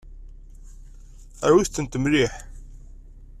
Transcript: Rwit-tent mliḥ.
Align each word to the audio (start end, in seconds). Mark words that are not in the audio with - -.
Rwit-tent 1.49 1.99
mliḥ. 2.01 2.33